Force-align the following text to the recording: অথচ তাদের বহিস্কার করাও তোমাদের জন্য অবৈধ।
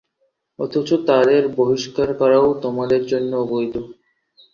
অথচ 0.59 0.89
তাদের 1.07 1.41
বহিস্কার 1.57 2.09
করাও 2.13 2.47
তোমাদের 2.63 3.01
জন্য 3.05 3.31
অবৈধ। 3.43 3.73